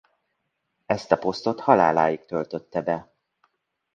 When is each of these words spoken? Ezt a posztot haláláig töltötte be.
Ezt 0.85 1.11
a 1.11 1.17
posztot 1.17 1.59
haláláig 1.59 2.25
töltötte 2.25 2.81
be. 2.81 3.13